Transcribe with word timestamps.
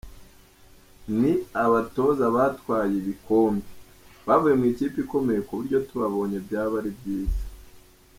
Ni 1.19 1.31
abatoza 1.63 2.25
batwaye 2.35 2.93
ibikombe, 3.01 3.67
bavuye 4.27 4.53
mu 4.59 4.65
ikipe 4.71 4.97
ikomeye 5.03 5.39
ku 5.47 5.51
buryo 5.57 5.77
tubabonye 5.87 6.37
byaba 6.45 6.75
ari 6.81 6.91
byiza. 6.99 7.41